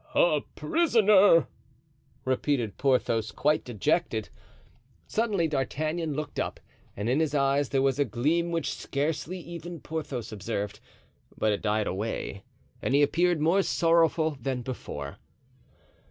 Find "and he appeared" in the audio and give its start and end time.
12.81-13.39